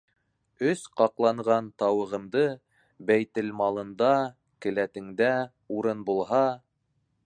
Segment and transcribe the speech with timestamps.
[0.69, 2.43] Өс ҡаҡланған тауығымды...
[3.11, 4.11] бәйтелмалында...
[4.67, 5.33] келәтеңдә...
[5.79, 6.47] урын булһа...